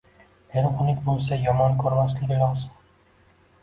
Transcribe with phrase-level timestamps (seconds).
[0.61, 2.77] Eri xunuk bo‘lsa, yomon ko‘rmasligi lozim.